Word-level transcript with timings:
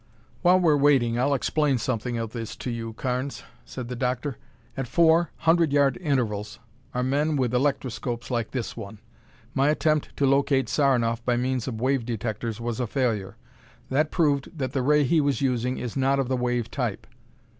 "While 0.41 0.59
we're 0.59 0.77
waiting, 0.77 1.19
I'll 1.19 1.35
explain 1.35 1.77
something 1.77 2.17
of 2.17 2.31
this 2.31 2.55
to 2.55 2.71
you, 2.71 2.93
Carnes," 2.93 3.43
said 3.65 3.87
the 3.87 3.95
doctor. 3.95 4.37
"At 4.75 4.87
four 4.87 5.29
hundred 5.37 5.71
yard 5.71 5.95
intervals 6.01 6.57
are 6.95 7.03
men 7.03 7.35
with 7.35 7.53
electroscopes 7.53 8.31
like 8.31 8.49
this 8.49 8.75
one. 8.75 8.97
My 9.53 9.69
attempt 9.69 10.17
to 10.17 10.25
locate 10.25 10.69
Saranoff 10.69 11.23
by 11.23 11.37
means 11.37 11.67
of 11.67 11.79
wave 11.79 12.03
detectors 12.03 12.59
was 12.59 12.79
a 12.79 12.87
failure. 12.87 13.37
That 13.91 14.09
proved 14.09 14.57
that 14.57 14.71
the 14.73 14.81
ray 14.81 15.03
he 15.03 15.21
was 15.21 15.39
using 15.39 15.77
is 15.77 15.95
not 15.95 16.17
of 16.17 16.29
the 16.29 16.35
wave 16.35 16.71
type. 16.71 17.05